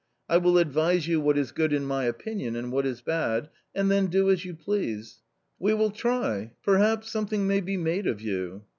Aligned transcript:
I 0.27 0.37
will 0.37 0.57
advise 0.57 1.07
you 1.07 1.21
what 1.21 1.37
is 1.37 1.51
good 1.51 1.71
in 1.71 1.85
my 1.85 2.05
opinion 2.05 2.55
and 2.55 2.71
what 2.71 2.87
is 2.87 3.01
bad, 3.03 3.49
and 3.75 3.91
then 3.91 4.07
do 4.07 4.31
as 4.31 4.43
you 4.43 4.55
please. 4.55 5.21
/We 5.61 5.77
will 5.77 5.91
try— 5.91 6.53
perhaps— 6.63 7.11
something 7.11 7.45
may 7.45 7.61
be 7.61 7.77
made 7.77 8.07
of 8.07 8.19
you. 8.19 8.63